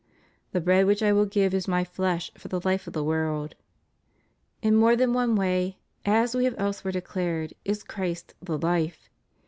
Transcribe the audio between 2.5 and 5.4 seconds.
life of the world} In more than one